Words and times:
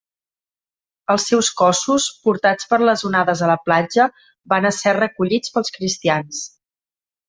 Els 1.15 1.25
seus 1.31 1.49
cossos, 1.59 2.07
portats 2.25 2.71
per 2.73 2.81
les 2.91 3.05
onades 3.11 3.45
a 3.49 3.53
la 3.53 3.61
platja, 3.69 4.11
van 4.57 4.73
ésser 4.75 4.99
recollits 5.03 5.57
pels 5.59 5.81
cristians. 5.81 6.47